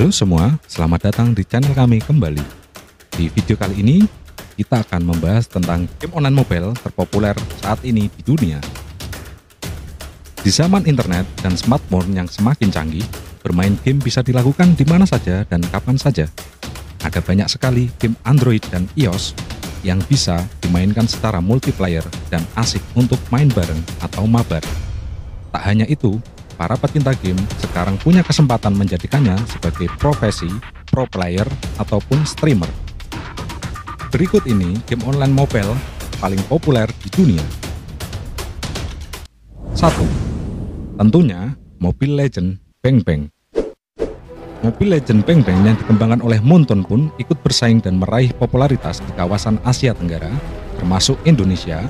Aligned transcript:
Halo 0.00 0.16
semua, 0.16 0.56
selamat 0.64 1.12
datang 1.12 1.36
di 1.36 1.44
channel 1.44 1.76
kami 1.76 2.00
kembali. 2.00 2.40
Di 3.20 3.28
video 3.28 3.52
kali 3.52 3.84
ini, 3.84 4.00
kita 4.56 4.80
akan 4.80 5.04
membahas 5.04 5.44
tentang 5.44 5.84
game 6.00 6.16
online 6.16 6.40
mobile 6.40 6.72
terpopuler 6.72 7.36
saat 7.60 7.84
ini 7.84 8.08
di 8.08 8.24
dunia. 8.24 8.64
Di 10.40 10.48
zaman 10.48 10.88
internet 10.88 11.28
dan 11.44 11.52
smartphone 11.52 12.16
yang 12.16 12.24
semakin 12.24 12.72
canggih, 12.72 13.04
bermain 13.44 13.76
game 13.84 14.00
bisa 14.00 14.24
dilakukan 14.24 14.72
di 14.72 14.88
mana 14.88 15.04
saja 15.04 15.44
dan 15.44 15.60
kapan 15.68 16.00
saja. 16.00 16.24
Ada 17.04 17.20
banyak 17.20 17.52
sekali 17.52 17.92
game 18.00 18.16
Android 18.24 18.64
dan 18.72 18.88
iOS 18.96 19.36
yang 19.84 20.00
bisa 20.08 20.40
dimainkan 20.64 21.04
secara 21.04 21.44
multiplayer 21.44 22.08
dan 22.32 22.40
asik 22.56 22.80
untuk 22.96 23.20
main 23.28 23.52
bareng 23.52 23.84
atau 24.00 24.24
mabar. 24.24 24.64
Tak 25.52 25.60
hanya 25.60 25.84
itu, 25.92 26.16
para 26.60 26.76
pecinta 26.76 27.16
game 27.16 27.40
sekarang 27.56 27.96
punya 27.96 28.20
kesempatan 28.20 28.76
menjadikannya 28.76 29.32
sebagai 29.48 29.88
profesi, 29.96 30.52
pro 30.92 31.08
player, 31.08 31.48
ataupun 31.80 32.20
streamer. 32.28 32.68
Berikut 34.12 34.44
ini 34.44 34.76
game 34.84 35.00
online 35.08 35.32
mobile 35.32 35.72
paling 36.20 36.42
populer 36.52 36.84
di 37.00 37.08
dunia. 37.08 37.40
1. 39.72 41.00
Tentunya 41.00 41.56
Mobile 41.80 42.20
Legend 42.20 42.60
Bang 42.84 43.00
Bang. 43.00 43.32
Mobile 44.60 45.00
Legend 45.00 45.24
Bang 45.24 45.40
Bang 45.40 45.64
yang 45.64 45.80
dikembangkan 45.80 46.20
oleh 46.20 46.44
Moonton 46.44 46.84
pun 46.84 47.08
ikut 47.16 47.40
bersaing 47.40 47.80
dan 47.80 47.96
meraih 47.96 48.36
popularitas 48.36 49.00
di 49.00 49.08
kawasan 49.16 49.56
Asia 49.64 49.96
Tenggara, 49.96 50.28
termasuk 50.76 51.16
Indonesia, 51.24 51.80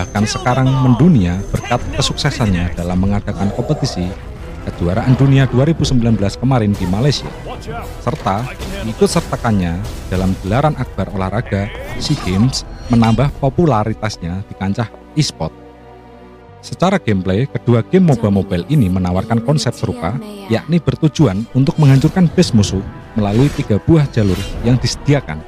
bahkan 0.00 0.24
sekarang 0.24 0.64
mendunia 0.64 1.36
berkat 1.52 1.76
kesuksesannya 1.92 2.72
dalam 2.72 3.04
mengadakan 3.04 3.52
kompetisi 3.52 4.08
kejuaraan 4.64 5.12
dunia 5.12 5.44
2019 5.52 6.16
kemarin 6.40 6.72
di 6.72 6.88
Malaysia, 6.88 7.28
serta 8.00 8.48
ikut 8.88 9.04
sertakannya 9.04 9.76
dalam 10.08 10.32
gelaran 10.40 10.72
akbar 10.80 11.12
olahraga 11.12 11.68
SEA 12.00 12.16
Games 12.24 12.64
menambah 12.88 13.28
popularitasnya 13.44 14.40
di 14.48 14.56
kancah 14.56 14.88
e-sport. 15.20 15.52
Secara 16.64 16.96
gameplay, 16.96 17.44
kedua 17.44 17.84
game 17.84 18.08
MOBA 18.08 18.32
mobile 18.32 18.64
ini 18.72 18.88
menawarkan 18.88 19.44
konsep 19.44 19.76
serupa, 19.76 20.16
yakni 20.48 20.80
bertujuan 20.80 21.44
untuk 21.52 21.76
menghancurkan 21.76 22.24
base 22.32 22.56
musuh 22.56 22.84
melalui 23.20 23.52
tiga 23.52 23.76
buah 23.84 24.08
jalur 24.08 24.36
yang 24.64 24.80
disediakan. 24.80 25.44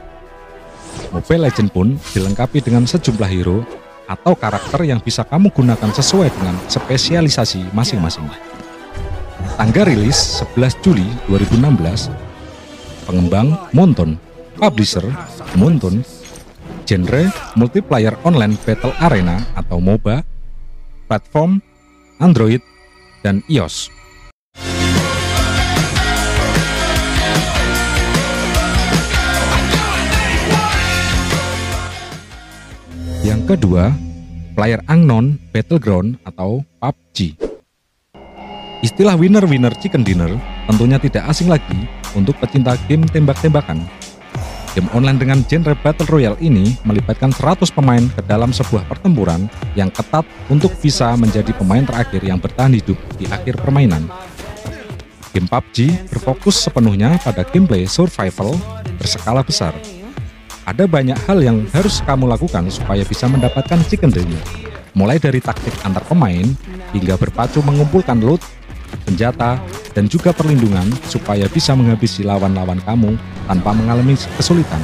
Mobile 1.08 1.48
Legend 1.48 1.68
pun 1.72 1.96
dilengkapi 2.12 2.64
dengan 2.64 2.84
sejumlah 2.88 3.28
hero 3.28 3.64
atau 4.12 4.36
karakter 4.36 4.84
yang 4.84 5.00
bisa 5.00 5.24
kamu 5.24 5.48
gunakan 5.48 5.88
sesuai 5.88 6.28
dengan 6.36 6.56
spesialisasi 6.68 7.72
masing-masing. 7.72 8.28
Tanggal 9.56 9.88
rilis 9.88 10.44
11 10.56 10.84
Juli 10.84 11.08
2016, 11.32 12.12
pengembang 13.08 13.56
Monton, 13.72 14.20
publisher 14.60 15.04
Monton, 15.56 16.04
genre 16.84 17.22
multiplayer 17.56 18.12
online 18.28 18.60
battle 18.60 18.92
arena 19.00 19.40
atau 19.56 19.80
MOBA, 19.80 20.20
platform 21.08 21.64
Android 22.20 22.60
dan 23.24 23.40
iOS. 23.48 24.01
Yang 33.22 33.54
kedua, 33.54 33.94
Player 34.58 34.82
Unknown 34.90 35.38
Battleground 35.54 36.18
atau 36.26 36.66
PUBG. 36.82 37.38
Istilah 38.82 39.14
winner-winner 39.14 39.70
chicken 39.78 40.02
dinner 40.02 40.34
tentunya 40.66 40.98
tidak 40.98 41.30
asing 41.30 41.46
lagi 41.46 41.86
untuk 42.18 42.34
pecinta 42.42 42.74
game 42.90 43.06
tembak-tembakan. 43.06 43.86
Game 44.74 44.90
online 44.90 45.22
dengan 45.22 45.38
genre 45.46 45.70
Battle 45.78 46.10
Royale 46.10 46.34
ini 46.42 46.74
melibatkan 46.82 47.30
100 47.30 47.70
pemain 47.70 48.02
ke 48.10 48.26
dalam 48.26 48.50
sebuah 48.50 48.90
pertempuran 48.90 49.46
yang 49.78 49.94
ketat 49.94 50.26
untuk 50.50 50.74
bisa 50.82 51.14
menjadi 51.14 51.54
pemain 51.54 51.86
terakhir 51.86 52.26
yang 52.26 52.42
bertahan 52.42 52.74
hidup 52.74 52.98
di 53.22 53.30
akhir 53.30 53.62
permainan. 53.62 54.10
Game 55.30 55.46
PUBG 55.46 56.10
berfokus 56.10 56.58
sepenuhnya 56.58 57.22
pada 57.22 57.46
gameplay 57.46 57.86
survival 57.86 58.58
berskala 58.98 59.46
besar 59.46 59.78
ada 60.62 60.86
banyak 60.86 61.18
hal 61.26 61.42
yang 61.42 61.66
harus 61.74 61.98
kamu 62.06 62.30
lakukan 62.30 62.70
supaya 62.70 63.02
bisa 63.02 63.26
mendapatkan 63.26 63.82
chicken 63.90 64.14
dinner. 64.14 64.38
Mulai 64.92 65.18
dari 65.18 65.40
taktik 65.40 65.72
antar 65.82 66.04
pemain, 66.04 66.44
hingga 66.92 67.16
berpacu 67.16 67.64
mengumpulkan 67.64 68.20
loot, 68.20 68.44
senjata, 69.08 69.56
dan 69.96 70.06
juga 70.06 70.30
perlindungan 70.36 70.88
supaya 71.08 71.48
bisa 71.48 71.72
menghabisi 71.72 72.22
lawan-lawan 72.22 72.78
kamu 72.84 73.16
tanpa 73.48 73.70
mengalami 73.72 74.14
kesulitan. 74.36 74.80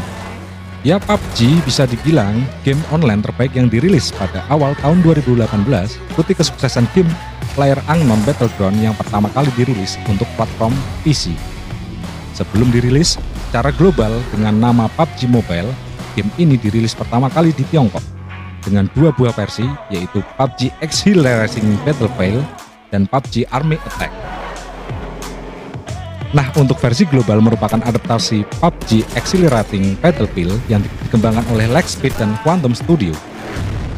Ya 0.87 1.03
PUBG 1.03 1.59
bisa 1.67 1.91
dibilang 1.91 2.39
game 2.63 2.79
online 2.95 3.19
terbaik 3.19 3.51
yang 3.51 3.67
dirilis 3.67 4.15
pada 4.15 4.47
awal 4.47 4.79
tahun 4.79 5.03
2018 5.03 5.67
ikuti 6.15 6.33
kesuksesan 6.39 6.87
game 6.95 7.11
Player 7.59 7.83
Unknown 7.91 8.23
Battleground 8.23 8.79
yang 8.79 8.95
pertama 8.95 9.27
kali 9.35 9.51
dirilis 9.59 9.99
untuk 10.07 10.31
platform 10.39 10.71
PC. 11.03 11.35
Sebelum 12.39 12.71
dirilis, 12.71 13.19
Secara 13.49 13.73
global 13.73 14.13
dengan 14.29 14.61
nama 14.61 14.93
PUBG 14.93 15.25
Mobile, 15.27 15.73
game 16.13 16.29
ini 16.37 16.61
dirilis 16.61 16.93
pertama 16.93 17.33
kali 17.33 17.49
di 17.57 17.65
Tiongkok 17.65 18.05
dengan 18.61 18.85
dua 18.93 19.09
buah 19.09 19.33
versi 19.33 19.65
yaitu 19.89 20.21
PUBG 20.37 20.69
Exhilarating 20.85 21.81
Battlefield 21.89 22.45
dan 22.93 23.09
PUBG 23.09 23.49
Army 23.49 23.81
Attack. 23.89 24.13
Nah, 26.37 26.45
untuk 26.61 26.77
versi 26.77 27.09
global 27.09 27.41
merupakan 27.41 27.81
adaptasi 27.81 28.45
PUBG 28.61 29.17
Exhilarating 29.17 29.97
Battlefield 29.97 30.61
yang 30.69 30.85
dikembangkan 31.09 31.49
oleh 31.57 31.65
Lightspeed 31.73 32.21
dan 32.21 32.37
Quantum 32.45 32.77
Studio. 32.77 33.17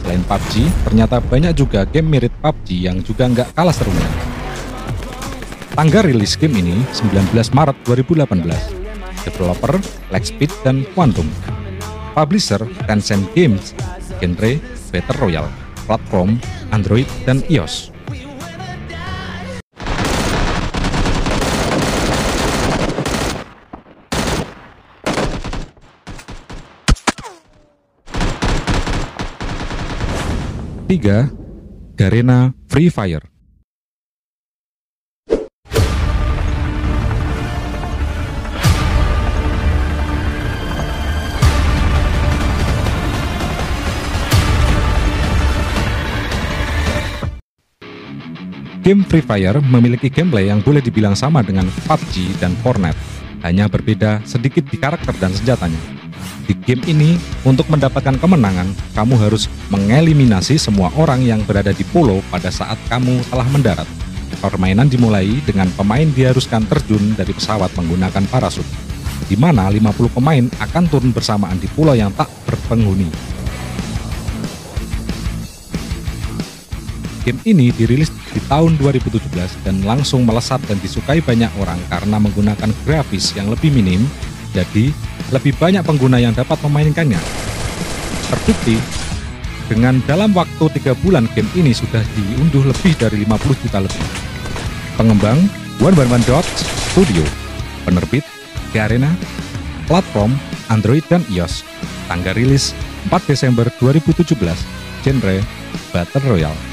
Selain 0.06 0.22
PUBG, 0.30 0.70
ternyata 0.86 1.18
banyak 1.18 1.58
juga 1.58 1.82
game 1.90 2.06
mirip 2.06 2.30
PUBG 2.38 2.86
yang 2.86 3.02
juga 3.02 3.26
nggak 3.26 3.50
kalah 3.58 3.74
serunya. 3.74 4.29
Tanggal 5.80 6.12
rilis 6.12 6.36
game 6.36 6.60
ini 6.60 6.76
19 6.92 7.56
Maret 7.56 7.72
2018 7.88 9.24
developer 9.24 9.80
Lightspeed 10.12 10.52
dan 10.60 10.84
Quantum. 10.92 11.24
Publisher 12.12 12.60
Tencent 12.84 13.24
Games, 13.32 13.72
genre 14.20 14.60
Battle 14.92 15.16
Royale, 15.16 15.48
platform 15.88 16.36
Android 16.68 17.08
dan 17.24 17.40
iOS. 17.48 17.88
Tiga, 30.84 31.32
Garena 31.96 32.52
Free 32.68 32.92
Fire. 32.92 33.29
Game 48.90 49.06
Free 49.06 49.22
Fire 49.22 49.62
memiliki 49.62 50.10
gameplay 50.10 50.50
yang 50.50 50.66
boleh 50.66 50.82
dibilang 50.82 51.14
sama 51.14 51.46
dengan 51.46 51.70
PUBG 51.86 52.42
dan 52.42 52.58
Fortnite, 52.58 52.98
hanya 53.46 53.70
berbeda 53.70 54.18
sedikit 54.26 54.66
di 54.66 54.82
karakter 54.82 55.14
dan 55.22 55.30
senjatanya. 55.30 55.78
Di 56.42 56.58
game 56.58 56.82
ini, 56.90 57.14
untuk 57.46 57.70
mendapatkan 57.70 58.18
kemenangan, 58.18 58.66
kamu 58.98 59.14
harus 59.14 59.46
mengeliminasi 59.70 60.58
semua 60.58 60.90
orang 60.98 61.22
yang 61.22 61.38
berada 61.46 61.70
di 61.70 61.86
pulau 61.86 62.18
pada 62.34 62.50
saat 62.50 62.74
kamu 62.90 63.22
telah 63.30 63.46
mendarat. 63.54 63.86
Permainan 64.42 64.90
dimulai 64.90 65.38
dengan 65.46 65.70
pemain 65.78 66.10
diharuskan 66.10 66.66
terjun 66.66 67.14
dari 67.14 67.30
pesawat 67.30 67.70
menggunakan 67.78 68.26
parasut, 68.26 68.66
di 69.30 69.38
mana 69.38 69.70
50 69.70 70.10
pemain 70.10 70.50
akan 70.58 70.84
turun 70.90 71.14
bersamaan 71.14 71.62
di 71.62 71.70
pulau 71.70 71.94
yang 71.94 72.10
tak 72.10 72.26
berpenghuni. 72.42 73.38
Game 77.20 77.40
ini 77.44 77.68
dirilis 77.76 78.08
di 78.32 78.40
tahun 78.48 78.80
2017 78.80 79.20
dan 79.66 79.84
langsung 79.84 80.24
melesat 80.24 80.60
dan 80.64 80.80
disukai 80.80 81.20
banyak 81.20 81.52
orang 81.60 81.76
karena 81.92 82.16
menggunakan 82.16 82.70
grafis 82.88 83.36
yang 83.36 83.52
lebih 83.52 83.68
minim, 83.68 84.08
jadi 84.56 84.88
lebih 85.28 85.52
banyak 85.60 85.84
pengguna 85.84 86.16
yang 86.16 86.32
dapat 86.32 86.56
memainkannya. 86.64 87.20
Terbukti, 88.30 88.80
dengan 89.70 90.02
dalam 90.08 90.34
waktu 90.34 90.66
tiga 90.80 90.98
bulan 90.98 91.30
game 91.36 91.46
ini 91.54 91.70
sudah 91.70 92.02
diunduh 92.16 92.66
lebih 92.66 92.96
dari 92.98 93.22
50 93.22 93.62
juta 93.62 93.78
lebih. 93.84 94.06
Pengembang 94.98 95.38
One 95.78 95.96
One 95.96 96.24
Studio, 96.90 97.24
penerbit 97.86 98.26
Garena, 98.74 99.14
platform 99.86 100.34
Android 100.70 101.06
dan 101.06 101.22
iOS, 101.30 101.62
tanggal 102.10 102.34
rilis 102.34 102.74
4 103.08 103.30
Desember 103.30 103.66
2017, 103.78 104.34
genre 105.06 105.36
Battle 105.94 106.26
Royale. 106.26 106.69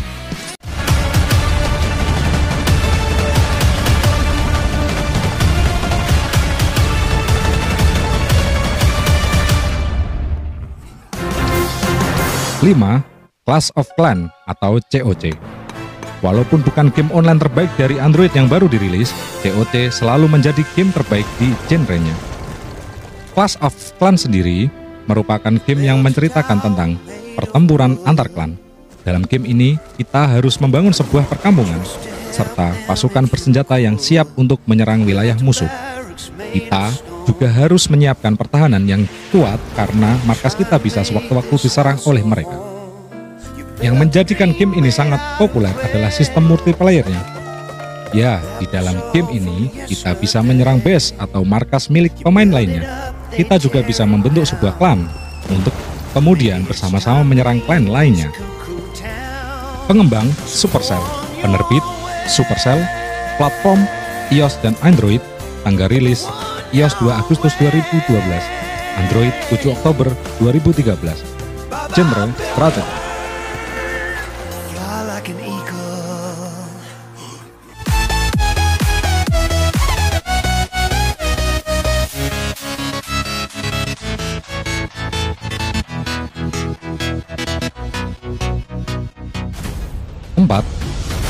5. 12.67 13.47
Clash 13.47 13.71
of 13.79 13.87
Clan 13.95 14.27
atau 14.43 14.75
COC. 14.91 15.31
Walaupun 16.19 16.59
bukan 16.67 16.91
game 16.91 17.07
online 17.15 17.39
terbaik 17.39 17.71
dari 17.79 17.95
Android 17.95 18.27
yang 18.35 18.51
baru 18.51 18.67
dirilis, 18.67 19.15
COC 19.39 19.87
selalu 19.87 20.27
menjadi 20.27 20.59
game 20.75 20.91
terbaik 20.91 21.23
di 21.39 21.55
genrenya. 21.71 22.11
Clash 23.31 23.55
of 23.63 23.71
Clan 23.95 24.19
sendiri 24.19 24.67
merupakan 25.07 25.55
game 25.63 25.87
yang 25.87 26.03
menceritakan 26.03 26.59
tentang 26.59 26.99
pertempuran 27.39 27.95
antar 28.03 28.27
klan. 28.27 28.59
Dalam 29.07 29.23
game 29.23 29.47
ini, 29.47 29.79
kita 29.95 30.27
harus 30.27 30.59
membangun 30.59 30.91
sebuah 30.91 31.23
perkampungan 31.31 31.79
serta 32.35 32.75
pasukan 32.83 33.31
bersenjata 33.31 33.79
yang 33.79 33.95
siap 33.95 34.27
untuk 34.35 34.59
menyerang 34.67 35.07
wilayah 35.07 35.39
musuh. 35.39 35.71
Kita 36.51 36.91
juga 37.27 37.51
harus 37.51 37.91
menyiapkan 37.91 38.39
pertahanan 38.39 38.88
yang 38.88 39.03
kuat 39.35 39.59
karena 39.75 40.15
markas 40.24 40.56
kita 40.56 40.79
bisa 40.79 41.03
sewaktu-waktu 41.03 41.56
diserang 41.59 42.00
oleh 42.07 42.24
mereka. 42.24 42.56
Yang 43.83 43.95
menjadikan 44.00 44.56
game 44.56 44.74
ini 44.79 44.89
sangat 44.89 45.19
populer 45.35 45.75
adalah 45.83 46.09
sistem 46.09 46.47
multiplayernya. 46.50 47.19
Ya, 48.15 48.39
di 48.57 48.65
dalam 48.71 48.95
game 49.12 49.27
ini 49.35 49.68
kita 49.85 50.15
bisa 50.15 50.39
menyerang 50.39 50.79
base 50.79 51.12
atau 51.19 51.44
markas 51.44 51.91
milik 51.91 52.15
pemain 52.24 52.47
lainnya. 52.47 53.12
Kita 53.35 53.59
juga 53.59 53.83
bisa 53.83 54.07
membentuk 54.07 54.47
sebuah 54.47 54.79
klan 54.79 55.03
untuk 55.51 55.75
kemudian 56.15 56.63
bersama-sama 56.63 57.21
menyerang 57.27 57.59
klan 57.68 57.85
lainnya. 57.91 58.31
Pengembang 59.85 60.31
Supercell, 60.47 61.03
penerbit 61.44 61.83
Supercell, 62.25 62.79
platform 63.35 63.83
iOS 64.31 64.57
dan 64.63 64.74
Android, 64.81 65.21
tanggal 65.68 65.91
rilis 65.91 66.25
iOS 66.73 66.93
2 66.99 67.11
Agustus 67.11 67.53
2012, 67.59 68.17
Android 68.97 69.33
7 69.49 69.71
Oktober 69.71 70.07
2013. 70.39 71.15
Genre 71.95 72.33
Strategi. 72.53 73.07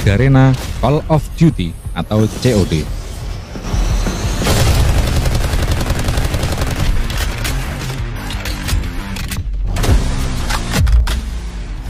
Garena 0.08 0.56
Call 0.80 1.04
of 1.12 1.20
Duty 1.36 1.76
atau 1.92 2.24
COD. 2.40 3.07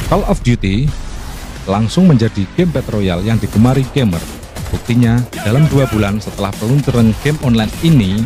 Call 0.07 0.23
of 0.31 0.39
Duty 0.39 0.87
langsung 1.67 2.07
menjadi 2.07 2.47
game 2.55 2.71
Battle 2.71 3.03
Royale 3.03 3.27
yang 3.27 3.35
digemari 3.35 3.83
gamer. 3.91 4.23
Buktinya, 4.71 5.19
dalam 5.43 5.67
dua 5.67 5.83
bulan 5.91 6.23
setelah 6.23 6.47
peluncuran 6.55 7.11
game 7.27 7.35
online 7.43 7.71
ini, 7.83 8.23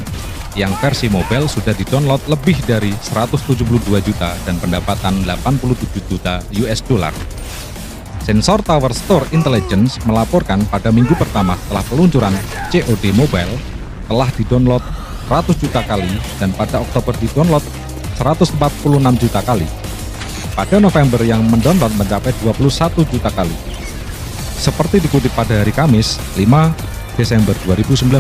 yang 0.53 0.69
versi 0.77 1.09
mobile 1.09 1.49
sudah 1.49 1.73
didownload 1.73 2.21
lebih 2.29 2.53
dari 2.69 2.93
172 2.93 3.65
juta 4.05 4.29
dan 4.45 4.61
pendapatan 4.61 5.25
87 5.25 6.05
juta 6.05 6.45
US 6.61 6.85
dollar. 6.85 7.13
Sensor 8.21 8.61
Tower 8.61 8.93
Store 8.93 9.25
Intelligence 9.33 9.97
melaporkan 10.05 10.61
pada 10.69 10.93
minggu 10.93 11.17
pertama 11.17 11.57
setelah 11.65 11.81
peluncuran 11.89 12.35
COD 12.69 13.09
Mobile 13.17 13.57
telah 14.05 14.29
didownload 14.37 14.85
100 15.25 15.57
juta 15.57 15.81
kali 15.81 16.13
dan 16.37 16.53
pada 16.53 16.85
Oktober 16.85 17.17
didownload 17.17 17.65
146 18.21 18.61
juta 19.17 19.41
kali. 19.41 19.90
Pada 20.61 20.77
November 20.77 21.17
yang 21.25 21.41
mendownload 21.49 21.89
mencapai 21.97 22.37
21 22.45 22.93
juta 23.09 23.33
kali. 23.33 23.57
Seperti 24.61 25.01
dikutip 25.01 25.33
pada 25.33 25.57
hari 25.57 25.73
Kamis, 25.73 26.21
5 26.37 27.17
Desember 27.17 27.57
2019. 27.65 28.13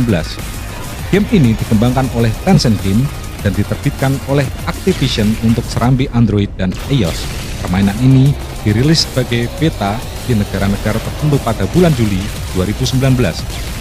Game 1.13 1.27
ini 1.37 1.53
dikembangkan 1.53 2.09
oleh 2.17 2.33
Tencent 2.41 2.73
Game 2.81 3.05
dan 3.45 3.53
diterbitkan 3.53 4.17
oleh 4.25 4.41
Activision 4.65 5.29
untuk 5.45 5.61
serambi 5.69 6.09
Android 6.17 6.49
dan 6.57 6.73
iOS. 6.89 7.29
Permainan 7.61 7.93
ini 8.01 8.33
dirilis 8.65 9.05
sebagai 9.05 9.45
beta 9.61 10.01
di 10.25 10.33
negara-negara 10.33 10.97
tertentu 10.97 11.37
pada 11.45 11.69
bulan 11.69 11.93
Juli 11.93 12.25
2019 12.57 13.05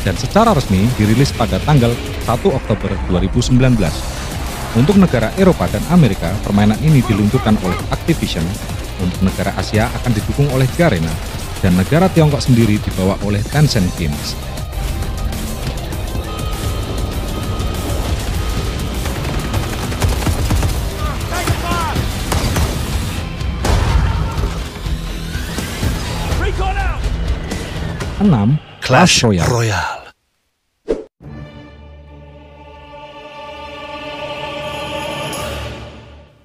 dan 0.04 0.20
secara 0.20 0.52
resmi 0.52 0.84
dirilis 1.00 1.32
pada 1.32 1.56
tanggal 1.64 1.96
1 2.28 2.28
Oktober 2.44 2.92
2019. 3.08 4.19
Untuk 4.78 5.02
negara 5.02 5.34
Eropa 5.34 5.66
dan 5.66 5.82
Amerika, 5.90 6.30
permainan 6.46 6.78
ini 6.86 7.02
diluncurkan 7.02 7.58
oleh 7.66 7.74
Activision. 7.90 8.46
Untuk 9.02 9.18
negara 9.26 9.50
Asia 9.58 9.90
akan 9.98 10.12
didukung 10.14 10.46
oleh 10.54 10.70
Garena 10.78 11.10
dan 11.58 11.74
negara 11.74 12.06
Tiongkok 12.06 12.38
sendiri 12.38 12.78
dibawa 12.78 13.18
oleh 13.26 13.42
Tencent 13.50 13.90
Games. 13.98 14.38
6. 28.20 28.58
Clash 28.80 29.24
Royale. 29.24 29.48
Royale. 29.48 29.99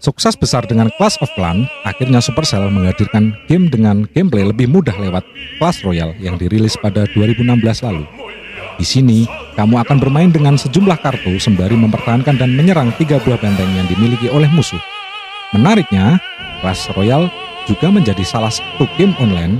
Sukses 0.06 0.38
besar 0.38 0.62
dengan 0.70 0.94
Clash 1.02 1.18
of 1.18 1.34
Clans, 1.34 1.66
akhirnya 1.82 2.22
Supercell 2.22 2.70
menghadirkan 2.70 3.34
game 3.50 3.74
dengan 3.74 4.06
gameplay 4.14 4.46
lebih 4.46 4.70
mudah 4.70 4.94
lewat 5.02 5.26
Clash 5.58 5.82
Royale 5.82 6.14
yang 6.22 6.38
dirilis 6.38 6.78
pada 6.78 7.10
2016 7.18 7.58
lalu. 7.82 8.06
Di 8.78 8.86
sini, 8.86 9.26
kamu 9.58 9.82
akan 9.82 9.98
bermain 9.98 10.30
dengan 10.30 10.62
sejumlah 10.62 11.02
kartu 11.02 11.42
sembari 11.42 11.74
mempertahankan 11.74 12.38
dan 12.38 12.54
menyerang 12.54 12.94
tiga 13.02 13.18
buah 13.18 13.42
benteng 13.42 13.74
yang 13.74 13.90
dimiliki 13.90 14.30
oleh 14.30 14.46
musuh. 14.54 14.78
Menariknya, 15.58 16.22
Clash 16.62 16.86
Royale 16.94 17.34
juga 17.66 17.90
menjadi 17.90 18.22
salah 18.22 18.54
satu 18.54 18.86
game 19.02 19.18
online 19.18 19.58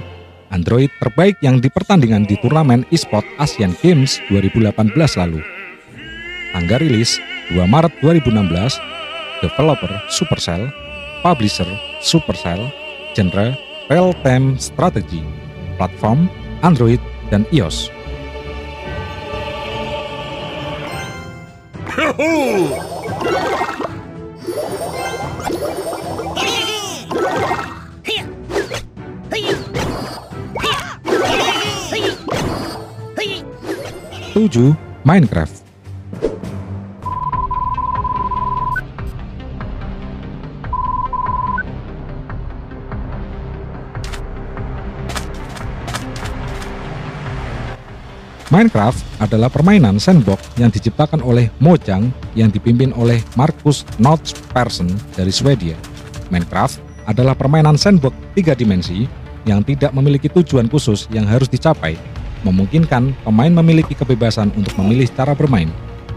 Android 0.54 0.94
terbaik 1.02 1.42
yang 1.42 1.58
di 1.58 1.74
pertandingan 1.74 2.30
di 2.30 2.38
turnamen 2.38 2.86
eSport 2.94 3.26
Asian 3.42 3.74
Games 3.82 4.22
2018 4.30 4.94
lalu. 4.94 5.42
Tanggal 6.54 6.86
rilis 6.86 7.18
2 7.50 7.66
Maret 7.66 7.98
2016, 8.06 8.95
developer 9.42 9.92
Supercell, 10.08 10.72
publisher 11.24 11.68
Supercell, 12.00 12.72
genre 13.16 13.58
real-time 13.90 14.58
strategy, 14.58 15.24
platform 15.78 16.30
Android 16.62 17.00
dan 17.30 17.46
iOS. 17.52 17.90
Tujuh, 34.36 34.76
Minecraft. 35.08 35.65
Minecraft 48.56 49.20
adalah 49.20 49.52
permainan 49.52 50.00
sandbox 50.00 50.40
yang 50.56 50.72
diciptakan 50.72 51.20
oleh 51.20 51.52
Mojang 51.60 52.08
yang 52.40 52.48
dipimpin 52.48 52.96
oleh 52.96 53.20
Marcus 53.36 53.84
Notch 54.00 54.32
Persson 54.56 54.88
dari 55.12 55.28
Swedia. 55.28 55.76
Minecraft 56.32 56.80
adalah 57.04 57.36
permainan 57.36 57.76
sandbox 57.76 58.16
tiga 58.32 58.56
dimensi 58.56 59.12
yang 59.44 59.60
tidak 59.60 59.92
memiliki 59.92 60.32
tujuan 60.32 60.72
khusus 60.72 61.04
yang 61.12 61.28
harus 61.28 61.52
dicapai 61.52 62.00
memungkinkan 62.48 63.12
pemain 63.28 63.52
memiliki 63.52 63.92
kebebasan 63.92 64.56
untuk 64.56 64.72
memilih 64.80 65.12
cara 65.12 65.36
bermain. 65.36 65.68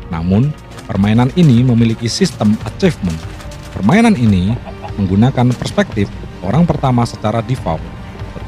Namun, 0.06 0.54
permainan 0.86 1.34
ini 1.34 1.66
memiliki 1.66 2.06
sistem 2.06 2.54
achievement. 2.62 3.18
Permainan 3.74 4.14
ini 4.14 4.54
menggunakan 4.94 5.50
perspektif 5.58 6.06
orang 6.46 6.70
pertama 6.70 7.02
secara 7.02 7.42
default, 7.42 7.82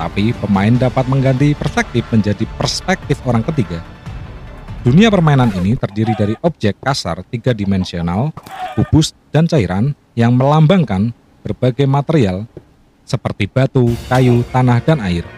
tetapi 0.00 0.32
pemain 0.32 0.72
dapat 0.80 1.04
mengganti 1.12 1.52
perspektif 1.52 2.08
menjadi 2.08 2.48
perspektif 2.56 3.20
orang 3.28 3.44
ketiga. 3.44 3.84
Dunia 4.80 5.12
permainan 5.12 5.52
ini 5.60 5.76
terdiri 5.76 6.16
dari 6.16 6.32
objek 6.40 6.80
kasar 6.80 7.20
tiga 7.28 7.52
dimensional, 7.52 8.32
kubus, 8.80 9.12
dan 9.28 9.44
cairan 9.44 9.92
yang 10.16 10.32
melambangkan 10.40 11.12
berbagai 11.44 11.84
material 11.84 12.48
seperti 13.04 13.44
batu, 13.44 13.92
kayu, 14.08 14.40
tanah, 14.48 14.80
dan 14.80 15.04
air. 15.04 15.28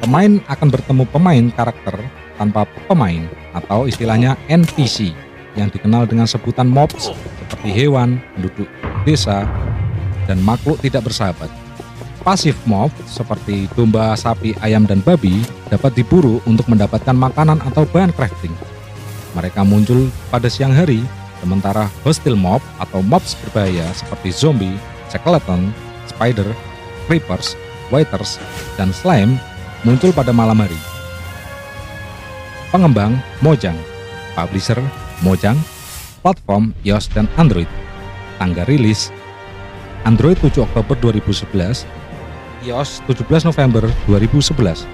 Pemain 0.00 0.40
akan 0.48 0.68
bertemu 0.72 1.04
pemain 1.12 1.44
karakter 1.52 2.00
tanpa 2.40 2.64
pemain 2.88 3.28
atau 3.52 3.84
istilahnya 3.84 4.40
NPC 4.48 5.12
yang 5.60 5.68
dikenal 5.68 6.08
dengan 6.08 6.24
sebutan 6.24 6.72
mobs 6.72 7.12
seperti 7.44 7.68
hewan, 7.84 8.16
penduduk 8.32 8.68
desa, 9.04 9.44
dan 10.24 10.40
makhluk 10.40 10.80
tidak 10.80 11.04
bersahabat. 11.04 11.52
Pasif 12.28 12.60
mob 12.68 12.92
seperti 13.08 13.72
domba, 13.72 14.12
sapi, 14.12 14.52
ayam, 14.60 14.84
dan 14.84 15.00
babi 15.00 15.40
dapat 15.72 15.96
diburu 15.96 16.44
untuk 16.44 16.68
mendapatkan 16.68 17.16
makanan 17.16 17.56
atau 17.64 17.88
bahan 17.88 18.12
crafting. 18.12 18.52
Mereka 19.32 19.64
muncul 19.64 20.12
pada 20.28 20.44
siang 20.52 20.76
hari, 20.76 21.00
sementara 21.40 21.88
hostile 22.04 22.36
mob 22.36 22.60
atau 22.76 23.00
mobs 23.00 23.32
berbahaya 23.40 23.88
seperti 23.96 24.28
zombie, 24.28 24.76
skeleton, 25.08 25.72
spider, 26.04 26.44
creepers, 27.08 27.56
waiters, 27.88 28.36
dan 28.76 28.92
slime 28.92 29.40
muncul 29.80 30.12
pada 30.12 30.28
malam 30.28 30.60
hari. 30.60 30.76
Pengembang 32.68 33.16
Mojang, 33.40 33.80
publisher 34.36 34.76
Mojang, 35.24 35.56
platform 36.20 36.76
iOS 36.84 37.08
dan 37.08 37.24
Android. 37.40 37.72
Tanggal 38.36 38.68
rilis 38.68 39.08
Android 40.04 40.36
7 40.44 40.68
Oktober 40.68 40.92
2011, 41.00 41.97
iOS 42.62 43.00
17 43.06 43.44
November 43.44 43.82
2011. 44.06 44.86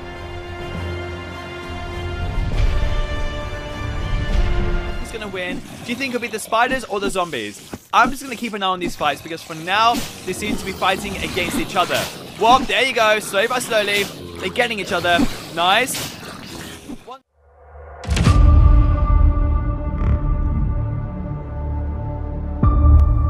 Who's 5.01 5.13
gonna 5.13 5.29
win? 5.29 5.61
Do 5.85 5.93
you 5.93 5.97
think 5.97 6.15
it'll 6.15 6.21
be 6.21 6.29
the 6.29 6.39
spiders 6.39 6.85
or 6.85 7.01
the 7.01 7.11
zombies? 7.11 7.61
I'm 7.93 8.11
just 8.11 8.23
gonna 8.23 8.37
keep 8.37 8.53
an 8.53 8.63
eye 8.63 8.67
on 8.67 8.81
these 8.81 8.97
fights 8.97 9.23
because 9.23 9.43
for 9.43 9.55
now 9.55 9.95
they 10.27 10.33
seem 10.33 10.57
to 10.57 10.65
be 10.65 10.73
fighting 10.73 11.17
against 11.19 11.57
each 11.59 11.77
other. 11.77 12.01
Walk, 12.41 12.67
there 12.67 12.85
you 12.85 12.93
go, 12.93 13.19
slowly 13.21 13.47
by 13.47 13.61
slowly. 13.61 14.05
They're 14.41 14.51
getting 14.51 14.81
each 14.81 14.93
other. 14.93 15.19
Nice. 15.55 15.95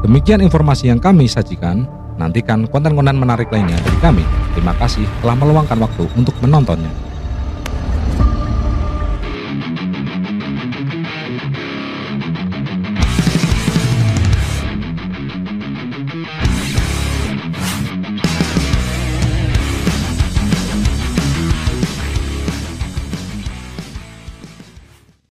Demikian 0.05 0.45
informasi 0.45 0.93
yang 0.93 1.01
kami 1.01 1.25
sajikan. 1.25 2.04
Nantikan 2.15 2.63
konten-konten 2.71 3.19
menarik 3.19 3.51
lainnya 3.51 3.75
dari 3.83 3.99
kami. 3.99 4.23
Terima 4.55 4.71
kasih 4.79 5.03
telah 5.19 5.35
meluangkan 5.35 5.75
waktu 5.83 6.07
untuk 6.15 6.35
menontonnya. 6.39 7.14